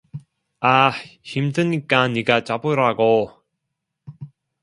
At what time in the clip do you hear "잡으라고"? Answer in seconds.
2.43-3.39